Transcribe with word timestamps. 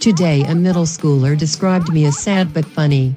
Today, 0.00 0.42
a 0.42 0.54
middle 0.54 0.84
schooler 0.84 1.36
described 1.38 1.92
me 1.92 2.04
as 2.04 2.18
sad 2.18 2.52
but 2.52 2.66
funny. 2.66 3.14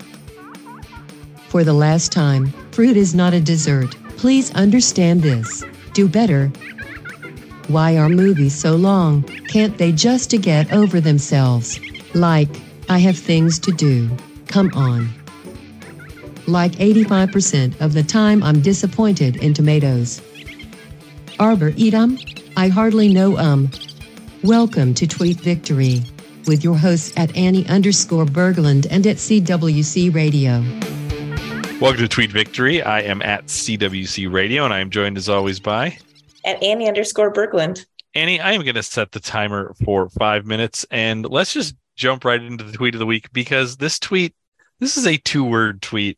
For 1.50 1.64
the 1.64 1.74
last 1.74 2.12
time, 2.12 2.54
fruit 2.72 2.96
is 2.96 3.14
not 3.14 3.34
a 3.34 3.42
dessert. 3.42 3.96
Please 4.18 4.54
understand 4.56 5.22
this. 5.22 5.66
Do 5.94 6.08
better. 6.08 6.48
Why 7.68 7.98
are 7.98 8.08
movies 8.08 8.56
so 8.56 8.76
long? 8.76 9.24
Can't 9.50 9.78
they 9.78 9.92
just 9.92 10.30
to 10.30 10.38
get 10.38 10.72
over 10.72 11.02
themselves? 11.02 11.80
Like, 12.14 12.50
I 12.88 13.00
have 13.00 13.18
things 13.18 13.60
to 13.60 13.72
do. 13.72 14.10
Come 14.48 14.72
on. 14.74 15.10
Like 16.48 16.72
85% 16.74 17.82
of 17.82 17.92
the 17.92 18.04
time, 18.04 18.42
I'm 18.42 18.62
disappointed 18.62 19.36
in 19.38 19.54
tomatoes. 19.54 20.22
Arbor 21.40 21.74
eat 21.76 21.94
'em? 21.94 22.18
I 22.56 22.70
hardly 22.70 23.10
know 23.10 23.38
um. 23.38 23.70
Welcome 24.48 24.94
to 24.94 25.06
Tweet 25.06 25.42
Victory 25.42 26.04
with 26.46 26.64
your 26.64 26.78
hosts 26.78 27.12
at 27.18 27.36
Annie 27.36 27.68
underscore 27.68 28.24
Berglund 28.24 28.88
and 28.90 29.06
at 29.06 29.18
CWC 29.18 30.16
Radio. 30.16 30.64
Welcome 31.82 32.00
to 32.00 32.08
Tweet 32.08 32.32
Victory. 32.32 32.82
I 32.82 33.02
am 33.02 33.22
at 33.24 33.48
CWC 33.48 34.32
Radio 34.32 34.64
and 34.64 34.74
I 34.74 34.80
am 34.80 34.90
joined 34.90 35.18
as 35.18 35.28
always 35.28 35.60
by 35.60 35.98
at 36.46 36.64
Annie 36.64 36.88
underscore 36.88 37.34
Berglund. 37.34 37.86
Annie, 38.16 38.40
I 38.40 38.54
am 38.54 38.62
going 38.62 38.76
to 38.76 38.84
set 38.84 39.12
the 39.12 39.20
timer 39.20 39.76
for 39.84 40.08
five 40.12 40.46
minutes 40.46 40.86
and 40.92 41.30
let's 41.30 41.52
just 41.52 41.76
jump 41.98 42.24
right 42.24 42.42
into 42.42 42.64
the 42.64 42.72
tweet 42.72 42.96
of 42.96 43.00
the 43.00 43.06
week 43.06 43.34
because 43.34 43.76
this 43.76 44.00
tweet, 44.00 44.34
this 44.80 44.96
is 44.96 45.06
a 45.06 45.18
two 45.18 45.44
word 45.44 45.82
tweet. 45.82 46.18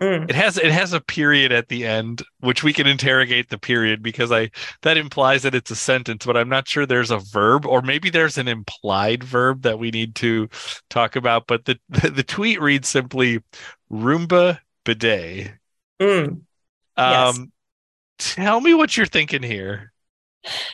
Mm. 0.00 0.30
It 0.30 0.36
has 0.36 0.56
it 0.56 0.70
has 0.70 0.92
a 0.92 1.00
period 1.00 1.50
at 1.50 1.68
the 1.68 1.84
end, 1.84 2.22
which 2.38 2.62
we 2.62 2.72
can 2.72 2.86
interrogate 2.86 3.48
the 3.48 3.58
period 3.58 4.00
because 4.00 4.30
I 4.30 4.50
that 4.82 4.96
implies 4.96 5.42
that 5.42 5.56
it's 5.56 5.72
a 5.72 5.76
sentence, 5.76 6.24
but 6.24 6.36
I'm 6.36 6.48
not 6.48 6.68
sure 6.68 6.86
there's 6.86 7.10
a 7.10 7.18
verb 7.18 7.66
or 7.66 7.82
maybe 7.82 8.08
there's 8.08 8.38
an 8.38 8.46
implied 8.46 9.24
verb 9.24 9.62
that 9.62 9.80
we 9.80 9.90
need 9.90 10.14
to 10.16 10.48
talk 10.88 11.16
about. 11.16 11.48
But 11.48 11.64
the 11.64 11.80
the, 11.88 12.22
tweet 12.22 12.60
reads 12.60 12.86
simply 12.86 13.42
Roomba 13.90 14.60
bidet. 14.84 15.52
Mm. 16.00 16.28
Um, 16.28 16.42
yes. 16.96 17.40
tell 18.18 18.60
me 18.60 18.74
what 18.74 18.96
you're 18.96 19.06
thinking 19.06 19.42
here, 19.42 19.92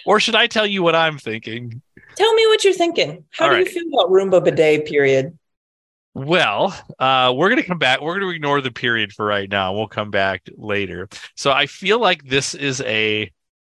or 0.04 0.20
should 0.20 0.34
I 0.34 0.48
tell 0.48 0.66
you 0.66 0.82
what 0.82 0.94
I'm 0.94 1.16
thinking? 1.16 1.80
Tell 2.16 2.34
me 2.34 2.46
what 2.48 2.62
you're 2.62 2.74
thinking. 2.74 3.24
How 3.30 3.46
All 3.46 3.50
do 3.52 3.56
right. 3.56 3.66
you 3.66 3.72
feel 3.72 3.88
about 3.88 4.10
Roomba 4.10 4.44
bidet? 4.44 4.84
Period. 4.84 5.38
Well, 6.14 6.72
uh, 7.00 7.32
we're 7.36 7.48
going 7.48 7.60
to 7.60 7.66
come 7.66 7.78
back. 7.78 8.00
We're 8.00 8.18
going 8.18 8.30
to 8.30 8.36
ignore 8.36 8.60
the 8.60 8.70
period 8.70 9.12
for 9.12 9.26
right 9.26 9.50
now. 9.50 9.74
We'll 9.74 9.88
come 9.88 10.12
back 10.12 10.48
later. 10.56 11.08
So 11.34 11.50
I 11.50 11.66
feel 11.66 11.98
like 11.98 12.24
this 12.24 12.54
is 12.54 12.80
a 12.82 13.32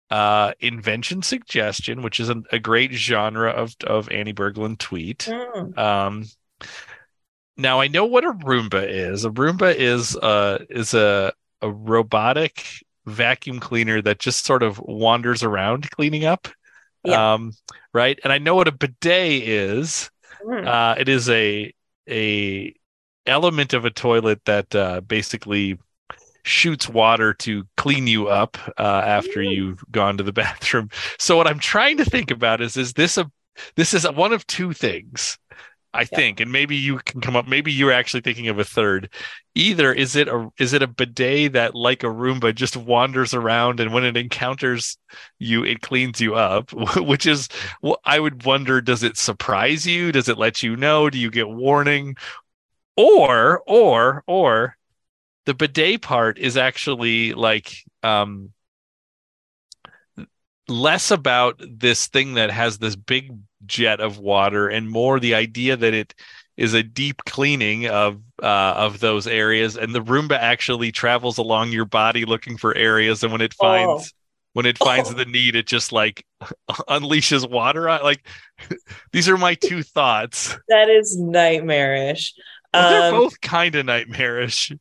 uh, 0.10 0.54
invention 0.62 1.22
suggestion, 1.22 2.02
which 2.02 2.20
is 2.20 2.30
a, 2.30 2.42
a, 2.52 2.58
great 2.58 2.94
genre 2.94 3.52
of 3.52 3.76
of 3.86 4.10
Annie 4.10 4.34
Berglund 4.34 4.80
tweet. 4.80 5.30
Mm. 5.30 5.78
Um, 5.78 6.26
now 7.58 7.80
I 7.80 7.88
know 7.88 8.06
what 8.06 8.24
a 8.24 8.32
Roomba 8.32 8.88
is. 8.88 9.26
A 9.26 9.30
Roomba 9.30 9.76
is 9.76 10.16
uh 10.16 10.66
is 10.70 10.96
a 10.96 11.32
a 11.62 11.70
robotic 11.70 12.66
vacuum 13.06 13.60
cleaner 13.60 14.02
that 14.02 14.20
just 14.20 14.46
sort 14.46 14.64
of 14.64 14.80
wanders 14.80 15.44
around 15.44 15.92
cleaning 15.92 16.26
up. 16.26 16.48
Yeah. 17.04 17.34
Um, 17.34 17.54
right. 17.94 18.20
And 18.24 18.34
I 18.34 18.38
know 18.38 18.56
what 18.56 18.68
a 18.68 18.72
bidet 18.72 19.44
is. 19.44 20.10
Mm. 20.44 20.68
Uh, 20.68 20.96
it 21.00 21.10
is 21.10 21.30
a 21.30 21.74
a 22.10 22.74
element 23.26 23.74
of 23.74 23.86
a 23.86 23.92
toilet 23.92 24.42
that 24.46 24.74
uh, 24.76 25.02
basically 25.02 25.78
shoots 26.44 26.90
water 26.90 27.34
to 27.34 27.64
clean 27.78 28.08
you 28.08 28.28
up 28.28 28.58
uh, 28.78 29.04
after 29.06 29.42
you've 29.42 29.84
gone 29.92 30.18
to 30.18 30.24
the 30.24 30.34
bathroom. 30.34 30.90
So 31.18 31.38
what 31.38 31.48
I'm 31.48 31.60
trying 31.60 31.98
to 31.98 32.06
think 32.06 32.32
about 32.32 32.62
is 32.62 32.78
is 32.78 32.94
this 32.94 33.18
a 33.18 33.32
this 33.76 33.94
is 33.94 34.10
one 34.10 34.34
of 34.34 34.46
two 34.48 34.74
things. 34.74 35.38
I 35.94 36.02
yeah. 36.02 36.06
think, 36.16 36.40
and 36.40 36.52
maybe 36.52 36.76
you 36.76 37.00
can 37.00 37.20
come 37.20 37.36
up. 37.36 37.48
Maybe 37.48 37.72
you're 37.72 37.92
actually 37.92 38.22
thinking 38.22 38.48
of 38.48 38.60
a 38.60 38.64
third. 38.64 39.10
Either 39.56 39.92
is 39.92 40.16
it 40.16 40.28
a 40.28 40.50
is 40.60 40.74
it 40.74 40.84
a 40.84 40.88
bidet 40.88 41.54
that, 41.54 41.74
like 41.74 42.04
a 42.04 42.08
Roomba, 42.08 42.54
just 42.54 42.78
wanders 42.78 43.34
around, 43.34 43.80
and 43.80 43.92
when 43.92 44.04
it 44.06 44.16
encounters 44.16 44.98
you, 45.40 45.64
it 45.64 45.82
cleans 45.82 46.22
you 46.22 46.36
up. 46.36 46.72
Which 46.98 47.26
is, 47.26 47.50
I 48.06 48.20
would 48.20 48.46
wonder: 48.46 48.82
does 48.82 49.02
it 49.02 49.18
surprise 49.18 49.88
you? 49.88 50.12
Does 50.12 50.30
it 50.30 50.38
let 50.38 50.62
you 50.62 50.76
know? 50.76 51.10
Do 51.10 51.18
you 51.18 51.32
get 51.32 51.50
warning? 51.50 52.16
Or, 52.96 53.62
or, 53.66 54.24
or, 54.28 54.76
the 55.46 55.54
bidet 55.54 56.02
part 56.02 56.38
is 56.38 56.58
actually 56.58 57.34
like 57.34 57.74
um 58.04 58.52
less 60.68 61.10
about 61.12 61.60
this 61.60 62.08
thing 62.08 62.36
that 62.36 62.52
has 62.52 62.78
this 62.78 62.96
big 62.96 63.32
jet 63.70 64.00
of 64.02 64.18
water 64.18 64.68
and 64.68 64.90
more 64.90 65.20
the 65.20 65.36
idea 65.36 65.78
that 65.78 65.94
it 65.94 66.14
is 66.58 66.74
a 66.74 66.84
deep 66.84 67.24
cleaning 67.26 67.88
of 67.88 68.22
uh, 68.44 68.74
of 68.76 69.00
those 69.00 69.28
areas 69.28 69.78
and 69.78 69.96
the 69.96 70.02
roomba 70.02 70.38
actually 70.38 70.92
travels 70.92 71.38
along 71.38 71.72
your 71.72 71.86
body 71.86 72.26
looking 72.26 72.58
for 72.58 72.76
areas 72.76 73.24
and 73.24 73.32
when 73.32 73.42
it 73.42 73.54
finds 73.54 74.14
oh. 74.14 74.18
when 74.54 74.66
it 74.66 74.78
finds 74.78 75.10
oh. 75.10 75.14
the 75.18 75.26
need 75.26 75.56
it 75.56 75.68
just 75.68 75.92
like 75.92 76.26
unleashes 76.90 77.50
water 77.50 77.88
on 77.88 78.02
like 78.04 78.26
these 79.14 79.30
are 79.30 79.38
my 79.38 79.54
two 79.56 79.84
thoughts 79.84 80.58
that 80.68 80.90
is 80.90 81.18
nightmarish 81.18 82.34
well, 82.74 82.90
they're 82.90 83.14
um, 83.14 83.20
both 83.22 83.40
kind 83.42 83.76
of 83.76 83.86
nightmarish 83.86 84.72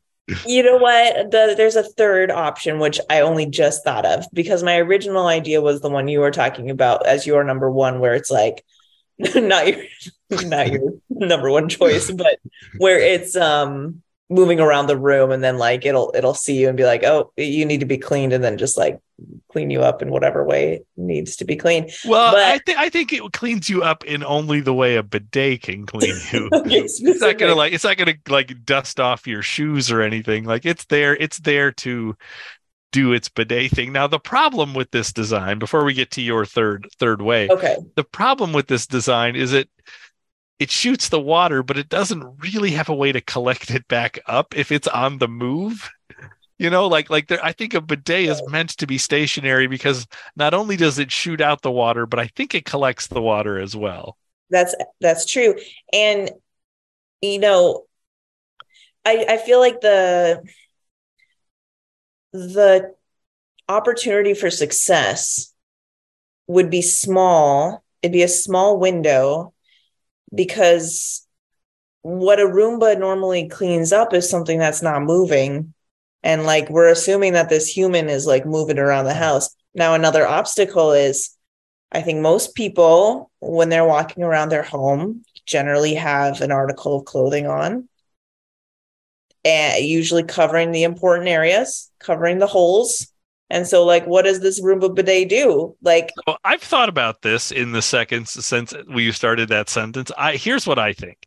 you 0.45 0.63
know 0.63 0.77
what? 0.77 1.31
The, 1.31 1.53
there's 1.57 1.75
a 1.75 1.83
third 1.83 2.31
option, 2.31 2.79
which 2.79 2.99
I 3.09 3.21
only 3.21 3.45
just 3.45 3.83
thought 3.83 4.05
of 4.05 4.25
because 4.33 4.63
my 4.63 4.77
original 4.77 5.27
idea 5.27 5.61
was 5.61 5.81
the 5.81 5.89
one 5.89 6.07
you 6.07 6.19
were 6.19 6.31
talking 6.31 6.69
about 6.69 7.05
as 7.07 7.25
your 7.25 7.43
number 7.43 7.71
one, 7.71 7.99
where 7.99 8.13
it's 8.13 8.31
like 8.31 8.63
not 9.35 9.67
your 9.67 9.83
not 10.29 10.71
your 10.71 10.93
number 11.09 11.49
one 11.49 11.67
choice, 11.67 12.09
but 12.11 12.39
where 12.77 12.99
it's 12.99 13.35
um 13.35 14.01
moving 14.29 14.59
around 14.59 14.85
the 14.85 14.97
room 14.97 15.31
and 15.31 15.43
then 15.43 15.57
like 15.57 15.85
it'll 15.85 16.13
it'll 16.15 16.33
see 16.33 16.57
you 16.57 16.67
and 16.69 16.77
be 16.77 16.85
like, 16.85 17.03
oh, 17.03 17.31
you 17.35 17.65
need 17.65 17.81
to 17.81 17.85
be 17.85 17.97
cleaned, 17.97 18.31
and 18.31 18.43
then 18.43 18.57
just 18.57 18.77
like 18.77 18.99
clean 19.51 19.69
you 19.69 19.81
up 19.81 20.01
in 20.01 20.09
whatever 20.09 20.45
way 20.45 20.83
needs 20.95 21.35
to 21.35 21.45
be 21.45 21.57
cleaned. 21.57 21.89
Well, 22.05 22.31
but, 22.31 22.43
I 22.43 22.59
think 22.59 22.77
I 22.77 22.89
think 22.89 23.11
it 23.11 23.21
cleans 23.33 23.69
you 23.69 23.83
up 23.83 24.05
in 24.05 24.23
only 24.23 24.61
the 24.61 24.73
way 24.73 24.95
a 24.95 25.03
bidet 25.03 25.63
can 25.63 25.85
clean 25.85 26.15
you. 26.31 26.49
okay, 26.53 26.79
it's 26.79 27.01
not 27.01 27.37
gonna 27.37 27.55
like 27.55 27.73
it's 27.73 27.83
not 27.83 27.97
gonna 27.97 28.15
like 28.29 28.63
dust 28.63 29.01
off 29.01 29.27
your 29.27 29.41
shoes 29.41 29.91
or 29.91 30.01
anything. 30.01 30.45
Like 30.45 30.65
it's 30.65 30.85
there, 30.85 31.15
it's 31.15 31.39
there 31.39 31.71
to 31.73 32.15
do 32.91 33.13
its 33.13 33.29
bidet 33.29 33.71
thing. 33.71 33.91
Now 33.91 34.07
the 34.07 34.19
problem 34.19 34.73
with 34.73 34.91
this 34.91 35.13
design, 35.13 35.59
before 35.59 35.83
we 35.83 35.93
get 35.93 36.11
to 36.11 36.21
your 36.21 36.45
third 36.45 36.87
third 36.97 37.21
way, 37.21 37.49
okay. 37.49 37.77
The 37.95 38.03
problem 38.03 38.53
with 38.53 38.67
this 38.67 38.87
design 38.87 39.35
is 39.35 39.53
it 39.53 39.69
it 40.59 40.69
shoots 40.69 41.09
the 41.09 41.19
water, 41.19 41.63
but 41.63 41.77
it 41.77 41.89
doesn't 41.89 42.23
really 42.39 42.71
have 42.71 42.89
a 42.89 42.95
way 42.95 43.11
to 43.11 43.21
collect 43.21 43.71
it 43.71 43.87
back 43.87 44.19
up 44.25 44.57
if 44.57 44.71
it's 44.71 44.87
on 44.87 45.17
the 45.17 45.27
move 45.27 45.89
you 46.59 46.69
know 46.69 46.87
like 46.87 47.09
like 47.09 47.27
there, 47.27 47.43
i 47.43 47.51
think 47.51 47.73
a 47.73 47.81
bidet 47.81 48.29
is 48.29 48.43
meant 48.49 48.69
to 48.69 48.85
be 48.85 48.99
stationary 48.99 49.65
because 49.65 50.05
not 50.35 50.53
only 50.53 50.75
does 50.75 50.99
it 50.99 51.11
shoot 51.11 51.41
out 51.41 51.61
the 51.63 51.71
water 51.71 52.05
but 52.05 52.19
i 52.19 52.27
think 52.27 52.53
it 52.53 52.65
collects 52.65 53.07
the 53.07 53.21
water 53.21 53.57
as 53.57 53.75
well 53.75 54.17
that's 54.51 54.75
that's 55.01 55.25
true 55.25 55.55
and 55.91 56.29
you 57.21 57.39
know 57.39 57.85
i 59.05 59.25
i 59.29 59.37
feel 59.37 59.59
like 59.59 59.81
the 59.81 60.43
the 62.31 62.93
opportunity 63.67 64.33
for 64.33 64.49
success 64.49 65.53
would 66.47 66.69
be 66.69 66.81
small. 66.81 67.83
It'd 68.01 68.13
be 68.13 68.23
a 68.23 68.27
small 68.27 68.79
window 68.79 69.53
because 70.33 71.27
what 72.01 72.39
a 72.39 72.43
roomba 72.43 72.97
normally 72.97 73.49
cleans 73.49 73.91
up 73.91 74.13
is 74.13 74.29
something 74.29 74.57
that's 74.57 74.81
not 74.81 75.03
moving. 75.03 75.73
And 76.23 76.45
like 76.45 76.69
we're 76.69 76.89
assuming 76.89 77.33
that 77.33 77.49
this 77.49 77.67
human 77.67 78.09
is 78.09 78.25
like 78.25 78.45
moving 78.45 78.79
around 78.79 79.05
the 79.05 79.13
house. 79.13 79.55
Now 79.75 79.93
another 79.93 80.27
obstacle 80.27 80.91
is 80.91 81.35
i 81.91 82.01
think 82.01 82.19
most 82.19 82.55
people 82.55 83.31
when 83.39 83.69
they're 83.69 83.85
walking 83.85 84.23
around 84.23 84.49
their 84.49 84.63
home 84.63 85.23
generally 85.45 85.95
have 85.95 86.41
an 86.41 86.51
article 86.51 86.97
of 86.97 87.05
clothing 87.05 87.47
on 87.47 87.87
and 89.45 89.83
usually 89.83 90.23
covering 90.23 90.71
the 90.71 90.83
important 90.83 91.29
areas 91.29 91.89
covering 91.99 92.39
the 92.39 92.47
holes. 92.47 93.07
And 93.49 93.67
so 93.67 93.85
like 93.85 94.05
what 94.05 94.25
does 94.25 94.39
this 94.39 94.61
roomba 94.61 94.93
bidet 94.93 95.29
do? 95.29 95.75
Like 95.81 96.11
well, 96.27 96.37
i've 96.43 96.61
thought 96.61 96.89
about 96.89 97.21
this 97.21 97.51
in 97.51 97.71
the 97.71 97.81
seconds 97.81 98.45
since 98.45 98.73
we 98.93 99.11
started 99.11 99.49
that 99.49 99.69
sentence. 99.69 100.11
I 100.17 100.35
here's 100.35 100.67
what 100.67 100.79
i 100.79 100.93
think. 100.93 101.17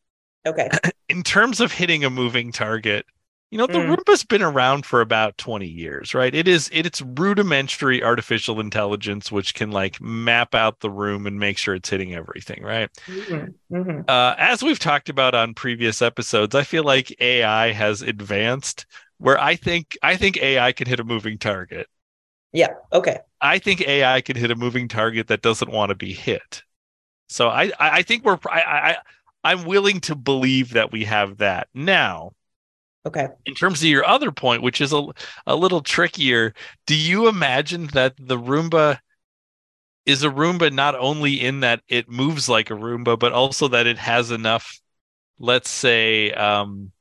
Okay. 0.46 0.68
In 1.08 1.22
terms 1.22 1.60
of 1.60 1.72
hitting 1.72 2.04
a 2.04 2.10
moving 2.10 2.52
target 2.52 3.04
you 3.52 3.58
know, 3.58 3.66
the 3.66 3.74
mm. 3.74 3.94
Roomba's 3.94 4.24
been 4.24 4.42
around 4.42 4.86
for 4.86 5.02
about 5.02 5.36
20 5.36 5.66
years, 5.66 6.14
right? 6.14 6.34
It 6.34 6.48
is 6.48 6.70
it, 6.72 6.86
it's 6.86 7.02
rudimentary 7.02 8.02
artificial 8.02 8.58
intelligence 8.60 9.30
which 9.30 9.52
can 9.52 9.70
like 9.70 10.00
map 10.00 10.54
out 10.54 10.80
the 10.80 10.90
room 10.90 11.26
and 11.26 11.38
make 11.38 11.58
sure 11.58 11.74
it's 11.74 11.90
hitting 11.90 12.14
everything, 12.14 12.62
right? 12.62 12.88
Mm-hmm. 13.06 13.76
Mm-hmm. 13.76 14.00
Uh, 14.08 14.34
as 14.38 14.62
we've 14.62 14.78
talked 14.78 15.10
about 15.10 15.34
on 15.34 15.52
previous 15.52 16.00
episodes, 16.00 16.54
I 16.54 16.62
feel 16.62 16.82
like 16.82 17.14
AI 17.20 17.72
has 17.72 18.00
advanced 18.00 18.86
where 19.18 19.38
I 19.38 19.56
think 19.56 19.98
I 20.02 20.16
think 20.16 20.38
AI 20.38 20.72
can 20.72 20.88
hit 20.88 20.98
a 20.98 21.04
moving 21.04 21.36
target. 21.36 21.88
Yeah. 22.54 22.72
Okay. 22.90 23.18
I 23.42 23.58
think 23.58 23.82
AI 23.82 24.22
can 24.22 24.36
hit 24.36 24.50
a 24.50 24.56
moving 24.56 24.88
target 24.88 25.28
that 25.28 25.42
doesn't 25.42 25.70
want 25.70 25.90
to 25.90 25.94
be 25.94 26.14
hit. 26.14 26.62
So 27.28 27.48
I 27.50 27.64
I 27.78 27.90
I 27.98 28.02
think 28.02 28.24
we're 28.24 28.38
I 28.50 28.62
I 28.62 28.96
I'm 29.44 29.66
willing 29.66 30.00
to 30.00 30.14
believe 30.14 30.70
that 30.70 30.90
we 30.90 31.04
have 31.04 31.36
that 31.36 31.68
now. 31.74 32.32
Okay. 33.04 33.28
In 33.46 33.54
terms 33.54 33.80
of 33.80 33.88
your 33.88 34.06
other 34.06 34.30
point, 34.30 34.62
which 34.62 34.80
is 34.80 34.92
a 34.92 35.04
a 35.46 35.56
little 35.56 35.80
trickier, 35.80 36.54
do 36.86 36.94
you 36.94 37.28
imagine 37.28 37.88
that 37.88 38.14
the 38.16 38.38
Roomba 38.38 38.98
is 40.06 40.22
a 40.22 40.28
Roomba 40.28 40.72
not 40.72 40.94
only 40.94 41.40
in 41.40 41.60
that 41.60 41.82
it 41.88 42.08
moves 42.08 42.48
like 42.48 42.70
a 42.70 42.74
Roomba, 42.74 43.18
but 43.18 43.32
also 43.32 43.68
that 43.68 43.86
it 43.86 43.98
has 43.98 44.30
enough, 44.30 44.80
let's 45.38 45.70
say, 45.70 46.32
um, 46.32 46.92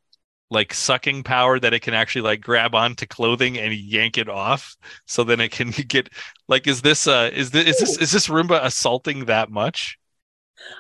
like 0.50 0.74
sucking 0.74 1.24
power 1.24 1.60
that 1.60 1.74
it 1.74 1.82
can 1.82 1.94
actually 1.94 2.24
like 2.24 2.42
grab 2.42 2.76
onto 2.76 3.06
clothing 3.06 3.58
and 3.58 3.74
yank 3.74 4.18
it 4.18 4.28
off, 4.28 4.76
so 5.06 5.24
then 5.24 5.40
it 5.40 5.52
can 5.52 5.70
get 5.88 6.10
like 6.48 6.68
is 6.68 6.82
this 6.82 7.08
uh 7.08 7.30
is 7.34 7.52
this 7.52 7.68
is 7.68 7.80
this 7.80 7.98
is 7.98 8.12
this 8.12 8.28
Roomba 8.28 8.64
assaulting 8.64 9.26
that 9.26 9.50
much? 9.52 9.98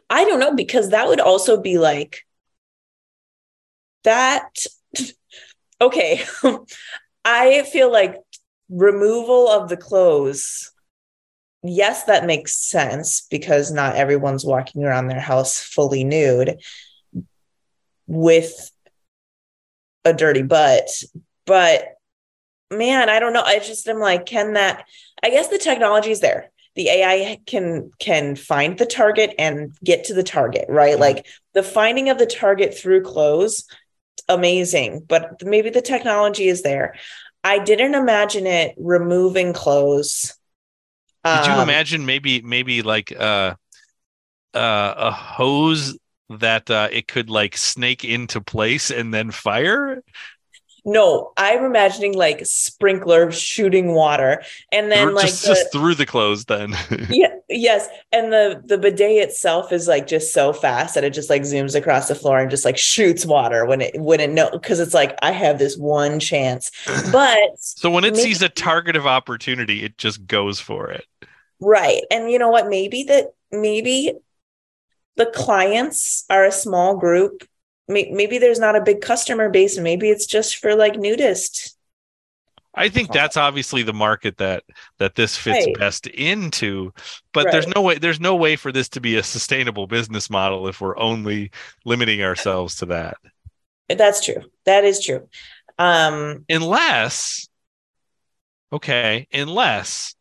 I 0.09 0.25
don't 0.25 0.39
know 0.39 0.53
because 0.53 0.89
that 0.89 1.07
would 1.07 1.19
also 1.21 1.59
be 1.61 1.77
like 1.77 2.25
that. 4.03 4.49
Okay. 5.81 6.23
I 7.25 7.63
feel 7.63 7.91
like 7.91 8.15
removal 8.69 9.49
of 9.49 9.67
the 9.67 9.77
clothes. 9.77 10.71
Yes, 11.63 12.05
that 12.05 12.25
makes 12.25 12.55
sense 12.55 13.27
because 13.29 13.71
not 13.71 13.95
everyone's 13.95 14.45
walking 14.45 14.83
around 14.83 15.07
their 15.07 15.19
house 15.19 15.59
fully 15.59 16.03
nude 16.03 16.59
with 18.07 18.71
a 20.05 20.13
dirty 20.13 20.41
butt. 20.41 20.89
But 21.45 21.95
man, 22.71 23.09
I 23.09 23.19
don't 23.19 23.33
know. 23.33 23.43
I 23.43 23.59
just 23.59 23.87
am 23.87 23.99
like, 23.99 24.25
can 24.25 24.53
that? 24.53 24.85
I 25.23 25.29
guess 25.29 25.49
the 25.49 25.59
technology 25.59 26.11
is 26.11 26.19
there 26.19 26.51
the 26.75 26.87
AI 26.87 27.39
can 27.45 27.91
can 27.99 28.35
find 28.35 28.77
the 28.77 28.85
target 28.85 29.35
and 29.37 29.75
get 29.83 30.05
to 30.05 30.13
the 30.13 30.23
target, 30.23 30.65
right? 30.69 30.97
Like 30.97 31.25
the 31.53 31.63
finding 31.63 32.09
of 32.09 32.17
the 32.17 32.25
target 32.25 32.77
through 32.77 33.03
clothes, 33.03 33.65
amazing. 34.27 35.05
But 35.07 35.43
maybe 35.43 35.69
the 35.69 35.81
technology 35.81 36.47
is 36.47 36.61
there. 36.63 36.95
I 37.43 37.59
didn't 37.59 37.95
imagine 37.95 38.45
it 38.47 38.75
removing 38.77 39.53
clothes. 39.53 40.33
Did 41.29 41.45
you 41.45 41.59
Um, 41.59 41.59
imagine 41.59 42.05
maybe 42.05 42.41
maybe 42.41 42.81
like 42.81 43.11
uh 43.11 43.55
uh 44.53 44.93
a 44.97 45.11
hose 45.11 45.97
that 46.29 46.69
uh 46.69 46.89
it 46.91 47.07
could 47.07 47.29
like 47.29 47.57
snake 47.57 48.03
into 48.05 48.41
place 48.41 48.91
and 48.91 49.13
then 49.13 49.31
fire? 49.31 50.01
No, 50.83 51.31
I'm 51.37 51.63
imagining 51.63 52.13
like 52.13 52.43
sprinkler 52.43 53.31
shooting 53.31 53.93
water, 53.93 54.41
and 54.71 54.91
then 54.91 55.13
like 55.13 55.27
just 55.27 55.43
the- 55.43 55.49
just 55.49 55.71
through 55.71 55.93
the 55.93 56.07
clothes 56.07 56.45
then. 56.45 56.73
yeah, 57.11 57.35
yes, 57.49 57.87
and 58.11 58.33
the 58.33 58.61
the 58.65 58.79
bidet 58.79 59.21
itself 59.29 59.71
is 59.71 59.87
like 59.87 60.07
just 60.07 60.33
so 60.33 60.53
fast 60.53 60.95
that 60.95 61.03
it 61.03 61.13
just 61.13 61.29
like 61.29 61.43
zooms 61.43 61.75
across 61.75 62.07
the 62.07 62.15
floor 62.15 62.39
and 62.39 62.49
just 62.49 62.65
like 62.65 62.79
shoots 62.79 63.27
water 63.27 63.63
when 63.65 63.81
it 63.81 63.99
when 64.01 64.19
it 64.19 64.31
know 64.31 64.49
because 64.49 64.79
it's 64.79 64.95
like 64.95 65.15
I 65.21 65.31
have 65.31 65.59
this 65.59 65.77
one 65.77 66.19
chance, 66.19 66.71
but 67.11 67.37
so 67.59 67.91
when 67.91 68.03
it 68.03 68.13
Maybe- 68.15 68.23
sees 68.23 68.41
a 68.41 68.49
target 68.49 68.95
of 68.95 69.05
opportunity, 69.05 69.83
it 69.83 69.99
just 69.99 70.25
goes 70.25 70.59
for 70.59 70.89
it. 70.89 71.05
right, 71.59 72.01
and 72.09 72.31
you 72.31 72.39
know 72.39 72.49
what? 72.49 72.69
Maybe 72.69 73.03
that 73.03 73.27
maybe 73.51 74.13
the 75.17 75.27
clients 75.27 76.25
are 76.29 76.45
a 76.45 76.51
small 76.51 76.97
group. 76.97 77.43
May- 77.87 78.11
Maybe 78.11 78.37
there's 78.37 78.59
not 78.59 78.75
a 78.75 78.81
big 78.81 79.01
customer 79.01 79.49
base, 79.49 79.75
and 79.77 79.83
maybe 79.83 80.09
it's 80.09 80.25
just 80.25 80.57
for 80.57 80.75
like 80.75 80.93
nudists. 80.93 81.75
I 82.73 82.87
think 82.87 83.11
that's 83.11 83.35
obviously 83.35 83.83
the 83.83 83.91
market 83.93 84.37
that 84.37 84.63
that 84.97 85.15
this 85.15 85.35
fits 85.35 85.65
Right. 85.65 85.77
best 85.77 86.07
into, 86.07 86.93
but 87.33 87.51
there's 87.51 87.67
no 87.67 87.81
way 87.81 87.97
there's 87.97 88.21
no 88.21 88.35
way 88.35 88.55
for 88.55 88.71
this 88.71 88.87
to 88.89 89.01
be 89.01 89.17
a 89.17 89.23
sustainable 89.23 89.87
business 89.87 90.29
model 90.29 90.67
if 90.69 90.79
we're 90.79 90.97
only 90.97 91.51
limiting 91.83 92.23
ourselves 92.23 92.75
to 92.77 92.85
that. 92.87 93.17
That's 93.89 94.23
true. 94.23 94.43
That 94.65 94.85
is 94.85 95.03
true. 95.03 95.27
Um, 95.77 96.45
Unless 96.47 97.49
okay, 98.71 99.27
unless 99.33 100.15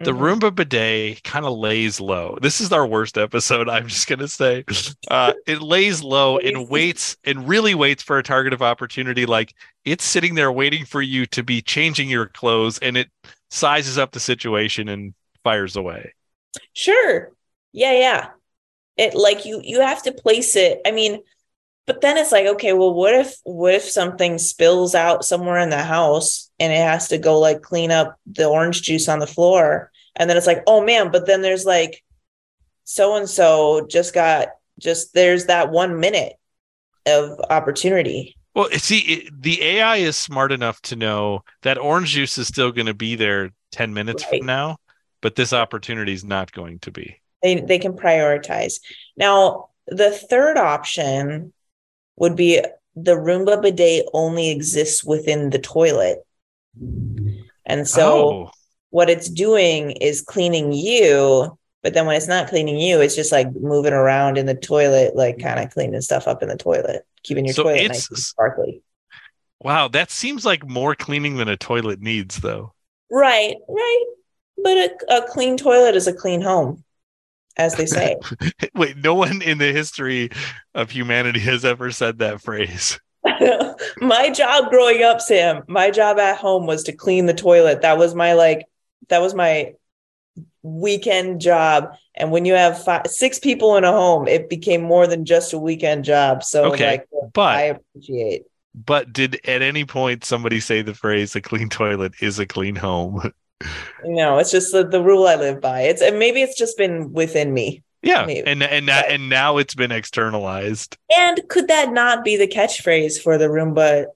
the 0.00 0.12
mhm. 0.12 0.40
Roomba 0.40 0.54
bidet 0.54 1.22
kind 1.22 1.44
of 1.44 1.58
lays 1.58 2.00
low. 2.00 2.38
This 2.40 2.60
is 2.60 2.72
our 2.72 2.86
worst 2.86 3.18
episode. 3.18 3.68
I'm 3.68 3.86
just 3.86 4.08
gonna 4.08 4.28
say, 4.28 4.64
uh, 5.10 5.34
it 5.46 5.60
lays 5.60 6.02
low 6.02 6.38
and 6.38 6.68
waits 6.68 7.16
and 7.24 7.46
really 7.46 7.74
waits 7.74 8.02
for 8.02 8.18
a 8.18 8.22
target 8.22 8.52
of 8.52 8.62
opportunity. 8.62 9.26
Like 9.26 9.54
it's 9.84 10.04
sitting 10.04 10.34
there 10.34 10.50
waiting 10.50 10.86
for 10.86 11.02
you 11.02 11.26
to 11.26 11.42
be 11.42 11.60
changing 11.60 12.08
your 12.08 12.26
clothes, 12.26 12.78
and 12.78 12.96
it 12.96 13.10
sizes 13.50 13.98
up 13.98 14.12
the 14.12 14.20
situation 14.20 14.88
and 14.88 15.14
fires 15.44 15.76
away. 15.76 16.14
Sure. 16.72 17.32
Yeah, 17.72 17.92
yeah. 17.92 18.28
It 18.96 19.14
like 19.14 19.44
you 19.44 19.60
you 19.62 19.80
have 19.80 20.02
to 20.04 20.12
place 20.12 20.56
it. 20.56 20.80
I 20.86 20.92
mean, 20.92 21.20
but 21.86 22.02
then 22.02 22.16
it's 22.18 22.32
like, 22.32 22.46
okay, 22.46 22.72
well, 22.72 22.94
what 22.94 23.14
if 23.14 23.36
what 23.44 23.74
if 23.74 23.82
something 23.82 24.38
spills 24.38 24.94
out 24.94 25.24
somewhere 25.24 25.58
in 25.58 25.70
the 25.70 25.82
house 25.82 26.50
and 26.60 26.72
it 26.72 26.76
has 26.76 27.08
to 27.08 27.18
go 27.18 27.38
like 27.38 27.62
clean 27.62 27.90
up 27.90 28.16
the 28.26 28.46
orange 28.46 28.82
juice 28.82 29.08
on 29.08 29.18
the 29.18 29.26
floor? 29.26 29.89
And 30.16 30.28
then 30.28 30.36
it's 30.36 30.46
like, 30.46 30.62
oh 30.66 30.82
man, 30.84 31.10
but 31.10 31.26
then 31.26 31.42
there's 31.42 31.64
like 31.64 32.02
so 32.84 33.16
and 33.16 33.28
so 33.28 33.86
just 33.88 34.14
got 34.14 34.48
just 34.78 35.14
there's 35.14 35.46
that 35.46 35.70
one 35.70 36.00
minute 36.00 36.34
of 37.06 37.40
opportunity. 37.50 38.36
Well, 38.54 38.68
see, 38.72 38.98
it, 38.98 39.42
the 39.42 39.62
AI 39.62 39.96
is 39.96 40.16
smart 40.16 40.50
enough 40.50 40.80
to 40.82 40.96
know 40.96 41.44
that 41.62 41.78
orange 41.78 42.10
juice 42.10 42.36
is 42.36 42.48
still 42.48 42.72
going 42.72 42.86
to 42.86 42.94
be 42.94 43.14
there 43.14 43.50
10 43.72 43.94
minutes 43.94 44.24
Right. 44.24 44.38
from 44.38 44.46
now, 44.46 44.78
but 45.20 45.36
this 45.36 45.52
opportunity 45.52 46.12
is 46.12 46.24
not 46.24 46.50
going 46.52 46.80
to 46.80 46.90
be. 46.90 47.16
They 47.42 47.60
they 47.60 47.78
can 47.78 47.92
prioritize. 47.92 48.80
Now, 49.16 49.68
the 49.86 50.10
third 50.10 50.58
option 50.58 51.52
would 52.16 52.36
be 52.36 52.60
the 52.96 53.16
Roomba 53.16 53.62
bidet 53.62 54.06
only 54.12 54.50
exists 54.50 55.04
within 55.04 55.50
the 55.50 55.58
toilet. 55.58 56.18
And 57.64 57.86
so 57.88 58.28
oh, 58.28 58.50
what 58.90 59.10
it's 59.10 59.28
doing 59.28 59.92
is 59.92 60.22
cleaning 60.22 60.72
you, 60.72 61.56
but 61.82 61.94
then 61.94 62.06
when 62.06 62.16
it's 62.16 62.28
not 62.28 62.48
cleaning 62.48 62.78
you, 62.78 63.00
it's 63.00 63.16
just 63.16 63.32
like 63.32 63.52
moving 63.54 63.92
around 63.92 64.36
in 64.38 64.46
the 64.46 64.54
toilet, 64.54 65.16
like 65.16 65.38
kind 65.38 65.60
of 65.60 65.70
cleaning 65.70 66.00
stuff 66.00 66.28
up 66.28 66.42
in 66.42 66.48
the 66.48 66.56
toilet, 66.56 67.06
keeping 67.22 67.44
your 67.44 67.54
So 67.54 67.64
toilet 67.64 67.88
nice 67.88 68.08
and 68.10 68.18
sparkly. 68.18 68.82
wow. 69.60 69.88
That 69.88 70.10
seems 70.10 70.44
like 70.44 70.66
more 70.68 70.94
cleaning 70.94 71.36
than 71.36 71.48
a 71.48 71.56
toilet 71.56 72.00
needs, 72.00 72.36
though. 72.36 72.74
Right, 73.10 73.56
right. 73.68 74.04
But 74.62 74.76
a, 74.76 74.90
a 75.08 75.26
clean 75.28 75.56
toilet 75.56 75.96
is 75.96 76.06
a 76.06 76.12
clean 76.12 76.40
home, 76.40 76.84
as 77.56 77.76
they 77.76 77.86
say. 77.86 78.16
Wait, 78.74 78.96
no 78.96 79.14
one 79.14 79.42
in 79.42 79.58
the 79.58 79.72
history 79.72 80.30
of 80.74 80.90
humanity 80.90 81.40
has 81.40 81.64
ever 81.64 81.90
said 81.90 82.18
that 82.18 82.40
phrase. 82.40 83.00
my 84.00 84.30
job 84.30 84.70
growing 84.70 85.02
up, 85.02 85.20
Sam, 85.20 85.62
my 85.68 85.90
job 85.90 86.18
at 86.18 86.38
home 86.38 86.66
was 86.66 86.84
to 86.84 86.92
clean 86.92 87.26
the 87.26 87.34
toilet. 87.34 87.82
That 87.82 87.98
was 87.98 88.14
my 88.14 88.34
like, 88.34 88.66
that 89.08 89.20
was 89.20 89.34
my 89.34 89.74
weekend 90.62 91.40
job. 91.40 91.94
And 92.14 92.30
when 92.30 92.44
you 92.44 92.54
have 92.54 92.82
five, 92.82 93.06
six 93.06 93.38
people 93.38 93.76
in 93.76 93.84
a 93.84 93.92
home, 93.92 94.28
it 94.28 94.48
became 94.50 94.82
more 94.82 95.06
than 95.06 95.24
just 95.24 95.52
a 95.52 95.58
weekend 95.58 96.04
job. 96.04 96.42
So, 96.44 96.72
Okay, 96.72 97.04
like, 97.22 97.34
I 97.36 97.62
appreciate. 97.62 98.42
but 98.74 99.12
did 99.12 99.40
at 99.46 99.62
any 99.62 99.84
point 99.84 100.24
somebody 100.24 100.60
say 100.60 100.82
the 100.82 100.94
phrase 100.94 101.34
"a 101.34 101.40
clean 101.40 101.68
toilet 101.68 102.12
is 102.20 102.38
a 102.38 102.46
clean 102.46 102.76
home"? 102.76 103.32
No, 104.02 104.38
it's 104.38 104.50
just 104.50 104.72
the, 104.72 104.86
the 104.88 105.02
rule 105.02 105.26
I 105.26 105.34
live 105.36 105.60
by. 105.60 105.82
It's 105.82 106.00
and 106.00 106.18
maybe 106.18 106.40
it's 106.40 106.56
just 106.56 106.78
been 106.78 107.12
within 107.12 107.52
me. 107.52 107.82
yeah, 108.02 108.24
Maybe. 108.24 108.46
and 108.46 108.62
and 108.62 108.86
now, 108.86 109.00
and 109.06 109.28
now 109.28 109.58
it's 109.58 109.74
been 109.74 109.92
externalized. 109.92 110.96
And 111.14 111.38
could 111.50 111.68
that 111.68 111.92
not 111.92 112.24
be 112.24 112.38
the 112.38 112.46
catchphrase 112.48 113.20
for 113.20 113.36
the 113.36 113.48
Roomba 113.48 114.06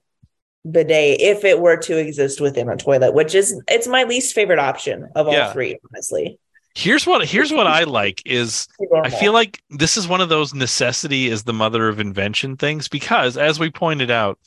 bidet 0.71 1.21
if 1.21 1.43
it 1.43 1.59
were 1.59 1.77
to 1.77 1.97
exist 1.97 2.41
within 2.41 2.69
a 2.69 2.77
toilet? 2.77 3.13
Which 3.13 3.35
is 3.35 3.59
it's 3.67 3.87
my 3.87 4.03
least 4.03 4.33
favorite 4.33 4.59
option 4.59 5.07
of 5.15 5.27
all 5.27 5.33
Yeah. 5.33 5.51
three, 5.53 5.77
honestly. 5.93 6.39
Here's 6.75 7.07
what 7.07 7.25
here's 7.25 7.53
what 7.53 7.67
I 7.67 7.83
like 7.83 8.21
is 8.25 8.67
I 9.03 9.09
feel 9.09 9.31
like 9.33 9.61
this 9.69 9.95
is 9.95 10.07
one 10.07 10.21
of 10.21 10.29
those 10.29 10.53
necessity 10.53 11.27
is 11.27 11.43
the 11.43 11.53
mother 11.53 11.87
of 11.87 11.99
invention 11.99 12.57
things 12.57 12.87
because, 12.87 13.37
as 13.37 13.59
we 13.59 13.69
pointed 13.71 14.11
out, 14.11 14.37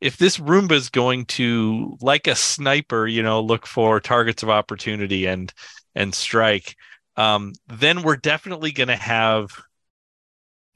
if 0.00 0.16
this 0.16 0.38
Roomba 0.38 0.72
is 0.72 0.90
going 0.90 1.24
to, 1.26 1.96
like 2.00 2.26
a 2.26 2.34
sniper, 2.34 3.06
you 3.06 3.22
know, 3.22 3.40
look 3.40 3.66
for 3.66 4.00
targets 4.00 4.42
of 4.42 4.50
opportunity 4.50 5.26
and 5.26 5.52
and 5.94 6.14
strike, 6.14 6.74
um, 7.16 7.52
then 7.68 8.02
we're 8.02 8.16
definitely 8.16 8.72
going 8.72 8.88
to 8.88 8.96
have, 8.96 9.50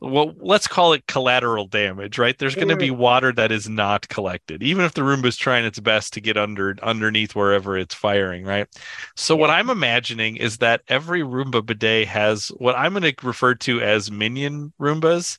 well, 0.00 0.32
let's 0.38 0.68
call 0.68 0.92
it 0.92 1.06
collateral 1.08 1.66
damage, 1.66 2.18
right? 2.18 2.38
There's 2.38 2.54
going 2.54 2.68
to 2.68 2.76
be 2.76 2.90
mm. 2.90 2.96
water 2.96 3.32
that 3.32 3.50
is 3.50 3.68
not 3.68 4.08
collected, 4.08 4.62
even 4.62 4.84
if 4.84 4.94
the 4.94 5.00
Roomba 5.00 5.26
is 5.26 5.36
trying 5.36 5.64
its 5.64 5.80
best 5.80 6.12
to 6.12 6.20
get 6.20 6.36
under 6.36 6.76
underneath 6.82 7.34
wherever 7.34 7.76
it's 7.76 7.94
firing, 7.94 8.44
right? 8.44 8.68
So 9.16 9.34
what 9.34 9.50
I'm 9.50 9.70
imagining 9.70 10.36
is 10.36 10.58
that 10.58 10.82
every 10.88 11.22
Roomba 11.22 11.66
bidet 11.66 12.06
has 12.06 12.48
what 12.58 12.76
I'm 12.76 12.92
going 12.94 13.12
to 13.12 13.26
refer 13.26 13.56
to 13.56 13.80
as 13.80 14.10
minion 14.10 14.72
Roombas 14.80 15.38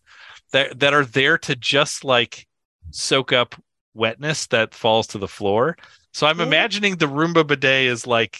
that 0.51 0.80
that 0.80 0.94
are 0.94 1.06
there 1.06 1.38
to 1.38 1.56
just 1.56 2.04
like 2.04 2.46
soak 2.92 3.32
up 3.32 3.56
wetness 3.94 4.48
that 4.48 4.74
falls 4.74 5.08
to 5.08 5.18
the 5.18 5.28
floor. 5.28 5.78
So 6.13 6.28
I'm 6.28 6.39
Yeah. 6.39 6.48
imagining 6.48 6.98
the 6.98 7.08
Roomba 7.08 7.48
bidet 7.48 7.86
is 7.86 8.06
like 8.06 8.39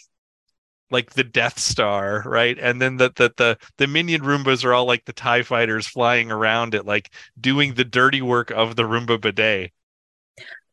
like 0.92 1.12
the 1.14 1.24
Death 1.24 1.60
Star, 1.60 2.24
right? 2.26 2.58
And 2.60 2.82
then 2.82 2.98
the 2.98 3.12
the 3.16 3.32
the, 3.38 3.58
the 3.78 3.88
minion 3.88 4.22
Roombas 4.22 4.64
are 4.66 4.74
all 4.74 4.86
like 4.86 5.06
the 5.06 5.14
TIE 5.14 5.44
fighters 5.44 5.88
flying 5.88 6.32
around 6.32 6.74
it, 6.76 6.86
like 6.86 7.12
doing 7.40 7.74
the 7.76 7.86
dirty 7.86 8.22
work 8.22 8.52
of 8.52 8.76
the 8.76 8.84
Roomba 8.84 9.20
bidet. 9.22 9.72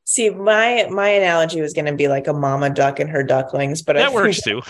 See, 0.05 0.31
my 0.31 0.87
my 0.91 1.09
analogy 1.09 1.61
was 1.61 1.73
going 1.73 1.87
to 1.87 1.95
be 1.95 2.09
like 2.09 2.29
a 2.29 2.33
mama 2.33 2.71
duck 2.71 3.01
and 3.01 3.11
her 3.11 3.23
ducklings, 3.23 3.83
but 3.83 3.97
I 3.97 4.01
That 4.01 4.07
think- 4.13 4.21
works 4.21 4.43
too. 4.45 4.63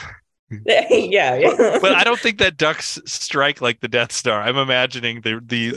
yeah, 0.67 1.35
yeah. 1.35 1.79
but 1.81 1.93
I 1.93 2.05
don't 2.05 2.21
think 2.21 2.38
that 2.38 2.57
ducks 2.57 3.00
strike 3.05 3.61
like 3.61 3.81
the 3.81 3.88
Death 3.88 4.12
Star. 4.12 4.43
I'm 4.43 4.57
imagining 4.57 5.21
the 5.23 5.41
the 5.45 5.75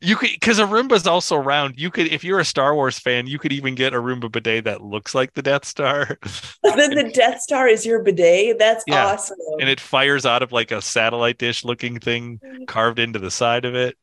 you 0.00 0.16
could 0.16 0.30
because 0.32 0.58
a 0.58 0.64
Roomba's 0.64 1.06
also 1.06 1.36
round. 1.36 1.78
You 1.78 1.90
could 1.90 2.06
if 2.06 2.24
you're 2.24 2.40
a 2.40 2.44
Star 2.44 2.74
Wars 2.74 2.98
fan, 2.98 3.26
you 3.26 3.38
could 3.38 3.52
even 3.52 3.74
get 3.74 3.92
a 3.92 3.98
Roomba 3.98 4.32
bidet 4.32 4.64
that 4.64 4.82
looks 4.82 5.14
like 5.14 5.34
the 5.34 5.42
Death 5.42 5.66
Star, 5.66 6.18
then 6.62 6.94
the 6.94 7.10
Death 7.12 7.42
Star 7.42 7.68
is 7.68 7.84
your 7.84 8.02
bidet. 8.02 8.58
That's 8.58 8.82
Yeah. 8.86 9.08
awesome. 9.08 9.36
and 9.60 9.68
it 9.68 9.78
fires 9.78 10.24
out 10.24 10.42
of 10.42 10.52
like 10.52 10.70
a 10.70 10.80
satellite 10.80 11.36
dish 11.36 11.62
looking 11.62 12.00
thing 12.00 12.40
mm-hmm. 12.42 12.64
carved 12.64 12.98
into 12.98 13.18
the 13.18 13.30
side 13.30 13.66
of 13.66 13.74
it. 13.74 13.98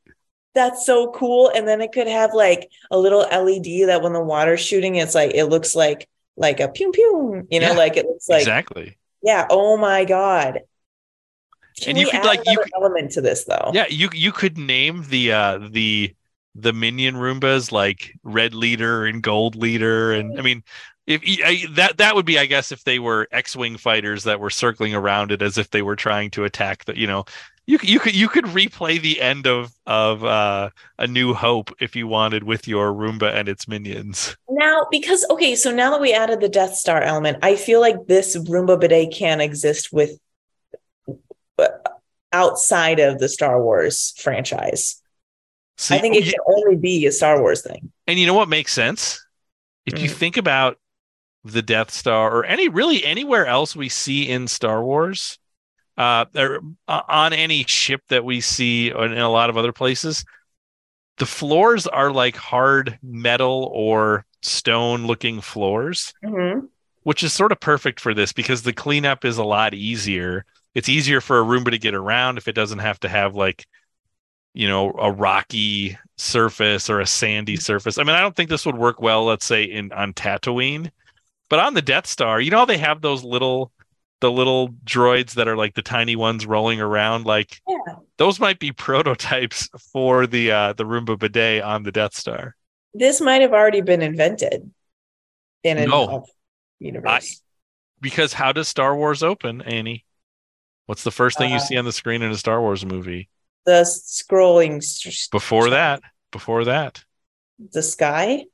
That's 0.54 0.86
so 0.86 1.12
cool. 1.12 1.52
And 1.54 1.68
then 1.68 1.82
it 1.82 1.92
could 1.92 2.08
have 2.08 2.34
like 2.34 2.70
a 2.92 2.98
little 2.98 3.22
LED 3.22 3.88
that 3.88 4.02
when 4.04 4.14
the 4.14 4.22
water's 4.24 4.62
shooting, 4.62 4.96
it's 4.96 5.16
like 5.16 5.34
it 5.34 5.46
looks 5.46 5.76
like 5.76 6.08
like 6.38 6.60
a 6.60 6.68
pew 6.68 6.92
pew. 6.92 7.48
You 7.50 7.60
know, 7.60 7.72
Yeah, 7.72 7.78
like 7.78 7.98
it 7.98 8.06
looks 8.06 8.30
like 8.30 8.42
exactly. 8.42 8.98
Yeah. 9.26 9.48
Oh 9.50 9.76
my 9.76 10.06
god. 10.06 10.62
Can 11.82 11.90
And 11.90 11.98
you 11.98 12.10
could, 12.10 12.24
like, 12.24 12.42
you 12.46 12.58
could- 12.58 12.72
element 12.74 13.12
to 13.12 13.22
this 13.22 13.44
though. 13.44 13.72
Yeah, 13.74 13.88
you 13.90 14.08
you 14.14 14.32
could 14.32 14.58
name 14.58 15.04
the 15.10 15.34
uh 15.34 15.60
the 15.70 16.16
the 16.56 16.72
minion 16.72 17.16
Roombas 17.16 17.74
like 17.74 18.14
Red 18.24 18.54
Leader 18.54 19.06
and 19.06 19.22
Gold 19.22 19.56
Leader, 19.58 20.14
and 20.14 20.40
I 20.40 20.42
mean. 20.42 20.64
If 21.08 21.22
I, 21.24 21.66
that 21.74 21.98
that 22.00 22.16
would 22.16 22.26
be, 22.26 22.40
I 22.40 22.48
guess, 22.48 22.72
if 22.72 22.84
they 22.84 22.98
were 22.98 23.28
X-wing 23.32 23.78
fighters 23.78 24.24
that 24.24 24.40
were 24.40 24.50
circling 24.50 24.96
around 24.96 25.32
it 25.32 25.44
as 25.44 25.60
if 25.60 25.70
they 25.70 25.84
were 25.84 25.96
trying 25.96 26.32
to 26.32 26.46
attack 26.46 26.86
the, 26.86 26.98
you 26.98 27.06
know, 27.06 27.26
you 27.68 27.80
you 27.82 28.00
could 28.00 28.16
you 28.16 28.28
could 28.28 28.46
replay 28.46 29.02
the 29.02 29.22
end 29.22 29.48
of 29.48 29.72
of 29.86 30.24
uh, 30.24 30.70
a 31.00 31.08
New 31.08 31.34
Hope 31.34 31.72
if 31.80 31.96
you 31.96 32.08
wanted 32.08 32.44
with 32.44 32.68
your 32.68 32.92
Roomba 32.94 33.34
and 33.34 33.50
its 33.50 33.68
minions. 33.68 34.36
Now, 34.50 34.86
because 34.92 35.26
okay, 35.32 35.56
so 35.56 35.72
now 35.72 35.90
that 35.92 36.02
we 36.02 36.14
added 36.14 36.40
the 36.40 36.50
Death 36.50 36.76
Star 36.76 37.02
element, 37.02 37.40
I 37.42 37.56
feel 37.56 37.82
like 37.82 38.06
this 38.08 38.38
Roomba 38.38 38.80
bidet 38.80 39.12
can 39.14 39.42
exist 39.42 39.92
with 39.92 40.20
uh, 41.58 41.68
outside 42.32 43.00
of 43.00 43.20
the 43.20 43.30
Star 43.30 43.62
Wars 43.62 44.14
franchise. 44.18 45.02
I 45.90 45.98
think 46.00 46.16
it 46.16 46.26
y- 46.26 46.32
can 46.32 46.40
only 46.48 46.76
be 46.76 47.06
a 47.06 47.12
Star 47.12 47.40
Wars 47.42 47.62
thing. 47.62 47.92
And 48.08 48.20
you 48.20 48.28
know 48.28 48.34
what 48.34 48.50
makes 48.50 48.72
sense? 48.72 49.26
If 49.86 50.00
you 50.00 50.10
Mm. 50.10 50.14
think 50.16 50.38
about 50.38 50.78
the 51.44 51.62
Death 51.62 51.92
Star 51.92 52.36
or 52.36 52.46
any 52.46 52.70
really 52.70 53.04
anywhere 53.06 53.46
else 53.46 53.76
we 53.76 53.90
see 53.90 54.30
in 54.30 54.48
Star 54.48 54.84
Wars, 54.84 55.38
uh, 55.98 56.26
uh, 56.36 57.02
on 57.08 57.34
any 57.34 57.64
ship 57.64 58.02
that 58.10 58.26
we 58.26 58.42
see 58.42 58.90
in 58.90 59.18
a 59.18 59.30
lot 59.30 59.50
of 59.50 59.58
other 59.58 59.72
places, 59.72 60.26
the 61.18 61.26
floors 61.26 61.88
are 61.88 62.12
like 62.12 62.36
hard 62.36 63.00
metal 63.02 63.70
or 63.74 64.26
stone 64.42 65.08
looking 65.08 65.42
floors, 65.42 66.14
Mhm. 66.24 66.68
which 67.04 67.24
is 67.24 67.32
sort 67.34 67.52
of 67.52 67.60
perfect 67.60 68.00
for 68.00 68.14
this 68.14 68.34
because 68.34 68.64
the 68.64 68.74
cleanup 68.74 69.24
is 69.24 69.38
a 69.38 69.44
lot 69.44 69.74
easier. 69.74 70.46
It's 70.74 70.90
easier 70.90 71.22
for 71.22 71.40
a 71.40 71.44
Roomba 71.44 71.72
to 71.72 71.78
get 71.78 71.96
around 71.96 72.38
if 72.38 72.48
it 72.48 72.54
doesn't 72.56 72.80
have 72.80 73.00
to 73.02 73.10
have 73.10 73.36
like 73.36 73.66
you 74.54 74.68
know 74.68 74.92
a 75.00 75.12
rocky 75.12 75.98
surface 76.18 76.90
or 76.90 77.00
a 77.02 77.06
sandy 77.06 77.58
surface. 77.58 77.98
I 77.98 78.04
mean, 78.04 78.16
I 78.16 78.22
don't 78.22 78.36
think 78.36 78.50
this 78.50 78.66
would 78.66 78.78
work 78.78 79.02
well, 79.02 79.26
let's 79.26 79.46
say 79.46 79.64
in 79.64 79.92
on 79.94 80.14
Tatooine, 80.14 80.92
but 81.50 81.60
on 81.60 81.74
the 81.74 81.82
Death 81.82 82.08
Star, 82.08 82.40
you 82.42 82.52
know 82.52 82.60
how 82.60 82.66
they 82.66 82.78
have 82.78 83.02
those 83.02 83.24
little 83.24 83.72
the 84.22 84.32
little 84.32 84.70
droids 84.86 85.34
that 85.34 85.48
are 85.48 85.58
like 85.58 85.74
the 85.76 85.82
tiny 85.82 86.16
ones 86.16 86.46
rolling 86.46 86.80
around 86.82 87.26
like 87.26 87.60
Yeah. 87.68 87.96
those 88.18 88.40
might 88.40 88.60
be 88.60 88.72
prototypes 88.86 89.70
for 89.94 90.26
the 90.28 90.52
uh 90.52 90.74
the 90.74 90.86
Roomba 90.86 91.18
bidet 91.20 91.64
on 91.64 91.84
the 91.84 91.92
Death 91.92 92.16
Star. 92.16 92.56
This 92.94 93.20
might 93.22 93.42
have 93.42 93.52
already 93.54 93.82
been 93.82 94.02
invented 94.02 94.72
in 95.64 95.78
a 95.78 95.86
No. 95.86 96.26
universe. 96.80 97.42
Because 98.02 98.34
how 98.34 98.52
does 98.52 98.68
Star 98.68 98.96
Wars 98.96 99.24
open, 99.24 99.62
Annie? 99.62 100.06
What's 100.86 101.04
the 101.04 101.12
first 101.12 101.38
thing 101.38 101.50
you 101.50 101.56
Uh, 101.58 101.60
see 101.60 101.78
on 101.78 101.86
the 101.86 101.92
screen 101.92 102.22
in 102.22 102.32
a 102.32 102.38
Star 102.38 102.62
Wars 102.62 102.86
movie? 102.86 103.30
the 103.66 103.82
scrolling 103.82 104.78
s- 104.78 105.28
Before 105.30 105.72
that, 105.72 106.02
before 106.32 106.66
that. 106.66 107.04
the 107.72 107.82
sky. 107.82 108.46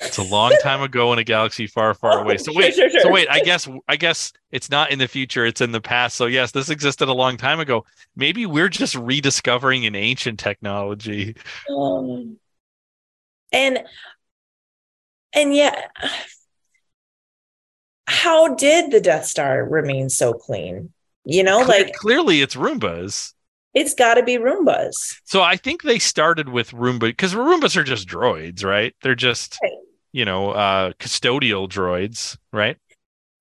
It's 0.00 0.18
a 0.18 0.22
long 0.22 0.54
time 0.62 0.82
ago 0.82 1.12
in 1.12 1.18
a 1.18 1.24
galaxy 1.24 1.66
far, 1.66 1.94
far 1.94 2.20
away. 2.20 2.36
So 2.36 2.52
wait, 2.54 2.74
sure, 2.74 2.90
sure. 2.90 3.00
so 3.00 3.10
wait. 3.10 3.28
I 3.30 3.40
guess 3.40 3.68
I 3.88 3.96
guess 3.96 4.32
it's 4.50 4.70
not 4.70 4.90
in 4.90 4.98
the 4.98 5.08
future; 5.08 5.46
it's 5.46 5.60
in 5.60 5.72
the 5.72 5.80
past. 5.80 6.16
So 6.16 6.26
yes, 6.26 6.50
this 6.50 6.68
existed 6.68 7.08
a 7.08 7.14
long 7.14 7.36
time 7.36 7.60
ago. 7.60 7.84
Maybe 8.14 8.44
we're 8.44 8.68
just 8.68 8.94
rediscovering 8.94 9.86
an 9.86 9.94
ancient 9.94 10.38
technology. 10.38 11.36
Um, 11.70 12.36
and 13.52 13.84
and 15.32 15.54
yeah, 15.54 15.88
how 18.06 18.54
did 18.54 18.90
the 18.90 19.00
Death 19.00 19.24
Star 19.24 19.64
remain 19.64 20.10
so 20.10 20.32
clean? 20.32 20.92
You 21.24 21.42
know, 21.42 21.64
Cle- 21.64 21.68
like 21.68 21.94
clearly, 21.94 22.42
it's 22.42 22.54
Roombas. 22.54 23.32
It's 23.76 23.94
got 23.94 24.14
to 24.14 24.24
be 24.24 24.38
Roombas. 24.38 24.94
So 25.24 25.42
I 25.42 25.56
think 25.56 25.82
they 25.82 25.98
started 25.98 26.48
with 26.48 26.70
Roomba 26.70 27.00
because 27.00 27.34
Roombas 27.34 27.76
are 27.76 27.84
just 27.84 28.08
droids, 28.08 28.64
right? 28.64 28.94
They're 29.02 29.14
just 29.14 29.62
Right. 29.62 29.72
you 30.12 30.24
know 30.24 30.50
uh, 30.52 30.92
custodial 30.94 31.68
droids, 31.68 32.36
right? 32.52 32.78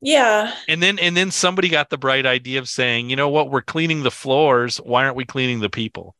Yeah, 0.02 0.54
And 0.68 0.82
then 0.82 1.00
and 1.00 1.18
then 1.18 1.32
somebody 1.32 1.70
got 1.70 1.90
the 1.90 1.98
bright 1.98 2.26
idea 2.28 2.60
of 2.60 2.70
saying, 2.70 3.10
you 3.10 3.16
know 3.16 3.30
what, 3.30 3.50
we're 3.50 3.62
cleaning 3.64 4.04
the 4.04 4.12
floors. 4.12 4.78
Why 4.78 5.04
aren't 5.06 5.16
we 5.16 5.26
cleaning 5.26 5.60
the 5.60 5.70
people? 5.70 6.16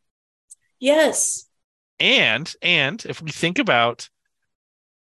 yes, 0.78 1.46
And 1.98 2.52
and 2.62 3.04
if 3.06 3.20
we 3.22 3.30
think 3.30 3.58
about 3.58 4.08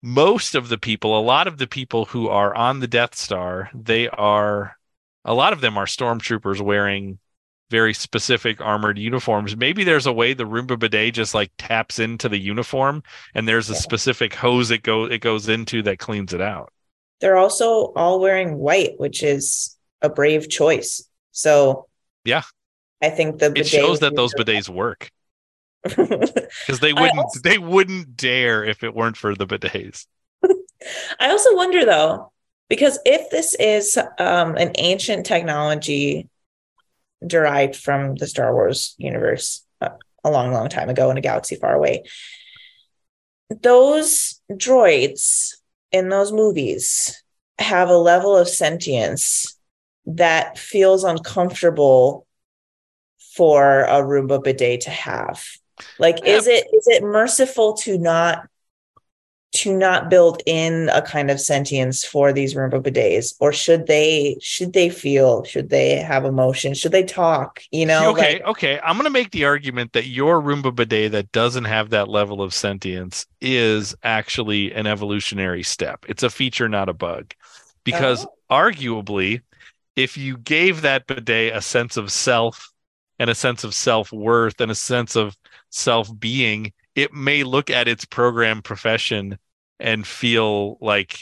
most 0.01 0.55
of 0.55 0.69
the 0.69 0.77
people, 0.77 1.17
a 1.17 1.21
lot 1.21 1.47
of 1.47 1.57
the 1.57 1.67
people 1.67 2.05
who 2.05 2.27
are 2.29 2.55
on 2.55 2.79
the 2.79 2.87
Death 2.87 3.15
Star, 3.15 3.69
they 3.73 4.07
are 4.09 4.77
a 5.25 5.33
lot 5.33 5.53
of 5.53 5.61
them 5.61 5.77
are 5.77 5.85
stormtroopers 5.85 6.61
wearing 6.61 7.19
very 7.69 7.93
specific 7.93 8.61
armored 8.61 8.97
uniforms. 8.97 9.55
Maybe 9.57 9.83
there's 9.83 10.05
a 10.05 10.13
way 10.13 10.33
the 10.33 10.45
Roomba 10.45 10.79
bidet 10.79 11.13
just 11.13 11.33
like 11.33 11.51
taps 11.57 11.99
into 11.99 12.29
the 12.29 12.39
uniform 12.39 13.03
and 13.35 13.47
there's 13.47 13.69
a 13.69 13.73
Yeah. 13.73 13.79
specific 13.79 14.33
hose 14.33 14.71
it 14.71 14.83
go 14.83 15.05
it 15.05 15.19
goes 15.21 15.49
into 15.49 15.81
that 15.83 15.99
cleans 15.99 16.33
it 16.33 16.41
out. 16.41 16.71
they're 17.19 17.35
also 17.37 17.91
all 17.95 18.19
wearing 18.19 18.57
white, 18.59 18.99
which 18.99 19.23
is 19.23 19.75
a 20.03 20.09
brave 20.09 20.49
choice. 20.49 21.03
So 21.31 21.87
Yeah. 22.23 22.43
I 23.01 23.09
think 23.09 23.39
the 23.39 23.51
It 23.55 23.67
shows 23.67 23.99
that 24.01 24.15
those 24.15 24.33
bidets 24.35 24.69
work 24.69 25.09
because 25.83 26.79
they 26.79 26.93
wouldn't 26.93 27.17
also- 27.17 27.39
they 27.43 27.57
wouldn't 27.57 28.15
dare 28.15 28.63
if 28.63 28.83
it 28.83 28.93
weren't 28.93 29.17
for 29.17 29.35
the 29.35 29.47
bidets. 29.47 30.05
I 31.19 31.29
also 31.31 31.55
wonder 31.55 31.85
though, 31.85 32.31
because 32.69 32.99
if 33.05 33.29
this 33.29 33.55
is 33.59 33.97
um, 34.19 34.55
an 34.55 34.71
ancient 34.77 35.25
technology 35.25 36.29
derived 37.25 37.75
from 37.75 38.15
the 38.15 38.27
Star 38.27 38.53
Wars 38.53 38.95
universe 38.97 39.65
uh, 39.81 39.89
a 40.23 40.31
long, 40.31 40.51
long 40.51 40.69
time 40.69 40.89
ago 40.89 41.09
in 41.09 41.17
a 41.17 41.21
galaxy 41.21 41.55
far 41.55 41.73
away, 41.73 42.03
those 43.61 44.41
droids 44.51 45.53
in 45.91 46.09
those 46.09 46.31
movies 46.31 47.23
have 47.59 47.89
a 47.89 47.97
level 47.97 48.35
of 48.35 48.47
sentience 48.47 49.57
that 50.05 50.57
feels 50.57 51.03
uncomfortable 51.03 52.25
for 53.35 53.83
a 53.83 54.01
Roomba 54.01 54.43
bidet 54.43 54.81
to 54.81 54.89
have. 54.89 55.43
Like, 55.99 56.19
Yeah. 56.23 56.37
is 56.37 56.47
it 56.47 56.65
is 56.73 56.87
it 56.87 57.03
merciful 57.03 57.73
to 57.73 57.97
not 57.97 58.47
to 59.53 59.75
not 59.75 60.09
build 60.09 60.41
in 60.45 60.89
a 60.89 61.01
kind 61.01 61.31
of 61.31 61.39
sentience 61.39 62.03
for 62.05 62.33
these 62.33 62.53
Roomba 62.53 62.81
bidets, 62.81 63.33
or 63.39 63.51
should 63.53 63.87
they 63.87 64.37
should 64.41 64.73
they 64.73 64.89
feel? 64.89 65.43
Should 65.45 65.69
they 65.69 65.97
have 65.97 66.25
emotion? 66.25 66.73
Should 66.73 66.91
they 66.91 67.03
talk? 67.03 67.61
You 67.71 67.85
know, 67.85 68.11
okay, 68.11 68.33
like, 68.33 68.45
okay. 68.45 68.79
I'm 68.83 68.95
going 68.97 69.05
to 69.05 69.09
make 69.09 69.31
the 69.31 69.45
argument 69.45 69.93
that 69.93 70.07
your 70.07 70.41
Roomba 70.41 70.75
bidet 70.75 71.13
that 71.13 71.31
doesn't 71.31 71.65
have 71.65 71.89
that 71.91 72.09
level 72.09 72.41
of 72.41 72.53
sentience 72.53 73.25
is 73.41 73.95
actually 74.03 74.73
an 74.73 74.85
evolutionary 74.87 75.63
step. 75.63 76.05
It's 76.07 76.23
a 76.23 76.29
feature, 76.29 76.67
not 76.69 76.89
a 76.89 76.93
bug. 76.93 77.33
Because 77.83 78.25
Oh. 78.25 78.33
arguably, 78.51 79.41
if 79.95 80.17
you 80.17 80.37
gave 80.37 80.81
that 80.81 81.07
bidet 81.07 81.55
a 81.55 81.61
sense 81.61 81.97
of 81.97 82.11
self 82.11 82.71
and 83.19 83.29
a 83.29 83.35
sense 83.35 83.63
of 83.63 83.73
self 83.73 84.11
worth 84.11 84.59
and 84.61 84.71
a 84.71 84.75
sense 84.75 85.15
of 85.15 85.35
self 85.71 86.09
being, 86.19 86.73
it 86.97 87.13
may 87.13 87.43
look 87.43 87.69
at 87.69 87.87
its 87.87 88.03
program 88.05 88.61
profession 88.61 89.37
and 89.79 90.05
feel 90.05 90.77
like 90.81 91.19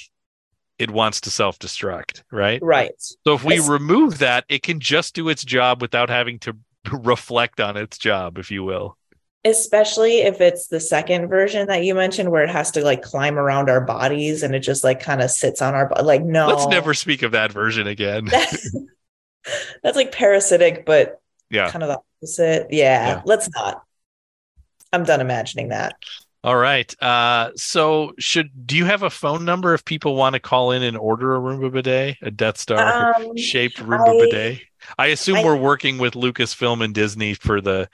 it 0.80 0.90
wants 0.90 1.22
to 1.22 1.30
self 1.30 1.60
destruct, 1.60 2.24
right? 2.32 2.62
right. 2.64 2.94
So 3.00 3.36
if 3.36 3.44
we 3.44 3.56
Yes. 3.56 3.68
remove 3.70 4.20
that, 4.20 4.46
it 4.50 4.64
can 4.64 4.80
just 4.80 5.14
do 5.14 5.28
its 5.30 5.44
job 5.44 5.82
without 5.82 6.10
having 6.10 6.40
to 6.40 6.58
reflect 6.92 7.60
on 7.60 7.76
its 7.78 7.98
job, 7.98 8.38
if 8.38 8.50
you 8.50 8.64
will. 8.64 8.98
Especially 9.44 10.22
if 10.22 10.42
it's 10.42 10.68
the 10.70 10.80
second 10.80 11.28
version 11.28 11.68
that 11.68 11.84
you 11.84 11.94
mentioned, 11.94 12.32
where 12.32 12.44
it 12.44 12.50
has 12.50 12.72
to 12.72 12.84
like 12.84 13.04
climb 13.04 13.38
around 13.38 13.70
our 13.70 13.82
bodies 13.82 14.42
and 14.42 14.56
it 14.56 14.62
just 14.62 14.84
like 14.84 15.00
kind 15.02 15.22
of 15.22 15.30
sits 15.30 15.62
on 15.62 15.76
our 15.76 15.92
like 16.02 16.24
no. 16.24 16.48
Let's 16.48 16.68
never 16.68 16.94
speak 16.94 17.22
of 17.22 17.34
that 17.34 17.52
version 17.52 17.86
again. 17.86 18.26
That's 19.84 19.96
like 19.96 20.12
parasitic, 20.12 20.86
but 20.86 21.20
Yeah. 21.52 21.70
kind 21.70 21.84
of 21.84 21.90
the 21.90 22.00
opposite. 22.22 22.68
Yeah, 22.72 23.08
Yeah. 23.08 23.22
let's 23.26 23.50
not. 23.52 23.84
I'm 24.96 25.04
done 25.04 25.22
imagining 25.22 25.70
that. 25.70 25.96
All 26.44 26.56
right. 26.56 26.94
Uh, 27.02 27.50
so 27.56 28.14
should 28.20 28.68
do 28.68 28.78
you 28.78 28.86
have 28.86 29.02
a 29.04 29.10
phone 29.10 29.46
number 29.46 29.74
if 29.74 29.84
people 29.84 30.16
want 30.16 30.34
to 30.34 30.40
call 30.40 30.72
in 30.72 30.84
and 30.84 30.96
order 30.98 31.36
a 31.36 31.40
Roomba 31.40 31.72
bidet, 31.72 32.18
a 32.22 32.30
Death 32.32 32.58
Star 32.58 33.16
Um, 33.16 33.36
shaped 33.36 33.78
Roomba 33.78 34.10
I- 34.22 34.26
bidet? 34.26 34.60
I 35.00 35.08
assume 35.08 35.38
I- 35.38 35.44
we're 35.44 35.56
working 35.56 35.98
with 35.98 36.14
Lucasfilm 36.14 36.84
and 36.84 36.94
Disney 36.94 37.34
for 37.34 37.62
the, 37.62 37.90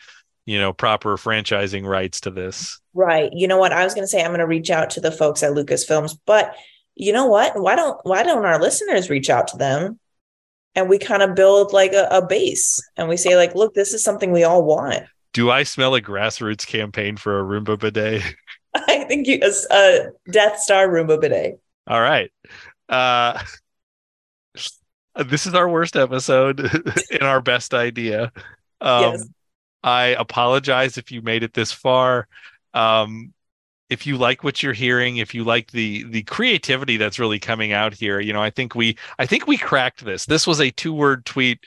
you 0.46 0.60
know, 0.60 0.74
proper 0.74 1.16
franchising 1.16 1.86
rights 1.88 2.20
to 2.22 2.30
this. 2.30 2.78
Right. 2.94 3.30
You 3.32 3.48
know 3.48 3.58
what? 3.58 3.72
I 3.72 3.86
was 3.86 3.94
going 3.94 4.04
to 4.04 4.10
say 4.10 4.22
I'm 4.22 4.32
going 4.32 4.40
to 4.40 4.48
reach 4.48 4.70
out 4.70 4.90
to 4.92 5.00
the 5.02 5.12
folks 5.12 5.44
at 5.44 5.54
Lucasfilms, 5.54 6.18
but 6.26 6.54
you 6.96 7.14
know 7.14 7.28
what? 7.28 7.58
Why 7.58 7.78
don't 7.78 7.98
why 8.04 8.22
don't 8.24 8.44
our 8.46 8.60
listeners 8.60 9.10
reach 9.10 9.30
out 9.30 9.48
to 9.50 9.58
them 9.58 9.98
and 10.76 10.90
we 10.90 10.98
kind 10.98 11.24
of 11.24 11.36
build 11.36 11.72
like 11.72 11.94
a, 11.94 12.10
a 12.12 12.26
base 12.26 12.82
and 12.98 13.08
we 13.08 13.16
say 13.16 13.38
like, 13.38 13.56
look, 13.56 13.74
this 13.74 13.94
is 13.94 14.04
something 14.04 14.34
we 14.34 14.44
all 14.44 14.66
want. 14.66 15.06
Do 15.34 15.50
I 15.50 15.64
smell 15.64 15.96
a 15.96 16.02
grassroots 16.02 16.68
campaign 16.68 17.18
for 17.18 17.40
a 17.40 17.44
Roomba 17.44 17.80
bidet? 17.80 18.24
I 18.74 19.04
think 19.06 19.28
you 19.28 19.40
a, 19.42 19.74
a 19.74 20.32
Death 20.32 20.60
Star 20.60 20.88
Roomba 20.88 21.20
bidet. 21.20 21.60
All 21.88 22.02
right. 22.02 22.32
Uh, 22.90 23.42
this 25.26 25.46
is 25.46 25.54
our 25.54 25.70
worst 25.70 25.96
episode 25.96 26.60
and 27.12 27.24
our 27.24 27.42
best 27.42 27.74
idea. 27.74 28.32
Um, 28.80 29.14
Yes. 29.14 29.28
I 29.84 30.04
apologize 30.20 30.98
if 30.98 31.12
you 31.12 31.22
made 31.22 31.44
it 31.44 31.54
this 31.54 31.72
far. 31.72 32.28
Um, 32.74 33.34
if 33.90 34.06
you 34.08 34.18
like 34.18 34.44
what 34.44 34.64
you're 34.64 34.74
hearing, 34.74 35.18
if 35.18 35.34
you 35.34 35.44
like 35.44 35.72
the 35.72 36.04
the 36.04 36.24
creativity 36.24 36.98
that's 36.98 37.20
really 37.20 37.40
coming 37.40 37.74
out 37.74 37.94
here, 37.94 38.20
you 38.20 38.32
know, 38.32 38.42
I 38.42 38.50
think 38.50 38.76
we 38.76 38.98
I 39.20 39.26
think 39.26 39.48
we 39.48 39.58
cracked 39.58 40.06
this. 40.06 40.26
This 40.26 40.48
was 40.48 40.62
a 40.62 40.72
two 40.72 40.94
word 40.94 41.26
tweet 41.26 41.60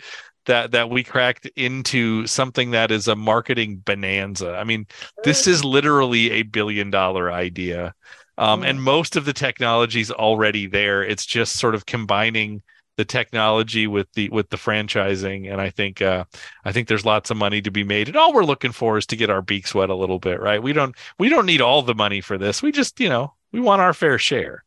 that 0.46 0.72
that 0.72 0.90
we 0.90 1.02
cracked 1.04 1.46
into 1.56 2.26
something 2.26 2.72
that 2.72 2.90
is 2.90 3.08
a 3.08 3.16
marketing 3.16 3.76
bonanza. 3.76 4.54
I 4.56 4.64
mean, 4.64 4.86
this 5.22 5.46
is 5.46 5.64
literally 5.64 6.30
a 6.32 6.42
billion 6.42 6.90
dollar 6.90 7.30
idea. 7.30 7.94
Um, 8.36 8.64
and 8.64 8.82
most 8.82 9.14
of 9.16 9.24
the 9.24 9.32
technology 9.32 10.00
is 10.00 10.10
already 10.10 10.66
there. 10.66 11.04
It's 11.04 11.24
just 11.24 11.56
sort 11.56 11.74
of 11.74 11.86
combining 11.86 12.62
the 12.96 13.04
technology 13.04 13.86
with 13.86 14.12
the 14.12 14.28
with 14.30 14.48
the 14.50 14.56
franchising. 14.56 15.50
And 15.50 15.60
I 15.60 15.70
think 15.70 16.02
uh, 16.02 16.24
I 16.64 16.72
think 16.72 16.88
there's 16.88 17.04
lots 17.04 17.30
of 17.30 17.36
money 17.36 17.60
to 17.62 17.70
be 17.70 17.84
made. 17.84 18.08
And 18.08 18.16
all 18.16 18.32
we're 18.32 18.44
looking 18.44 18.72
for 18.72 18.98
is 18.98 19.06
to 19.06 19.16
get 19.16 19.30
our 19.30 19.42
beaks 19.42 19.74
wet 19.74 19.90
a 19.90 19.94
little 19.94 20.18
bit, 20.18 20.40
right? 20.40 20.62
We 20.62 20.72
don't 20.72 20.96
we 21.18 21.28
don't 21.28 21.46
need 21.46 21.60
all 21.60 21.82
the 21.82 21.94
money 21.94 22.20
for 22.20 22.38
this. 22.38 22.62
We 22.62 22.72
just, 22.72 23.00
you 23.00 23.08
know, 23.08 23.34
we 23.52 23.60
want 23.60 23.82
our 23.82 23.94
fair 23.94 24.18
share. 24.18 24.64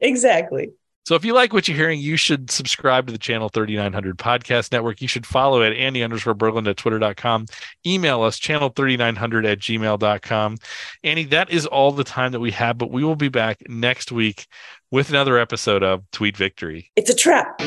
Exactly. 0.00 0.70
So 1.06 1.14
if 1.14 1.24
you 1.24 1.34
like 1.34 1.52
what 1.52 1.68
you're 1.68 1.76
hearing, 1.76 2.00
you 2.00 2.16
should 2.16 2.50
subscribe 2.50 3.06
to 3.06 3.12
the 3.12 3.18
Channel 3.18 3.48
3900 3.48 4.18
Podcast 4.18 4.72
Network. 4.72 5.00
You 5.00 5.06
should 5.06 5.24
follow 5.24 5.62
at 5.62 5.72
Annie 5.72 6.02
underscore 6.02 6.34
Berglund 6.34 6.68
at 6.68 6.76
twitter.com. 6.76 7.46
Email 7.86 8.22
us, 8.22 8.40
channel3900 8.40 9.46
at 9.46 9.58
gmail.com. 9.60 10.56
Annie, 11.04 11.24
that 11.26 11.48
is 11.48 11.64
all 11.64 11.92
the 11.92 12.02
time 12.02 12.32
that 12.32 12.40
we 12.40 12.50
have, 12.50 12.76
but 12.76 12.90
we 12.90 13.04
will 13.04 13.14
be 13.14 13.28
back 13.28 13.58
next 13.68 14.10
week 14.10 14.48
with 14.90 15.08
another 15.08 15.38
episode 15.38 15.84
of 15.84 16.02
Tweet 16.10 16.36
Victory. 16.36 16.90
It's 16.96 17.10
a 17.10 17.14
trap. 17.14 17.62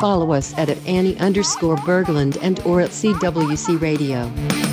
Follow 0.00 0.32
us 0.32 0.58
at, 0.58 0.70
at 0.70 0.86
Annie 0.88 1.16
underscore 1.18 1.76
Berglund 1.76 2.36
and 2.42 2.58
or 2.66 2.80
at 2.80 2.90
CWC 2.90 3.80
Radio. 3.80 4.69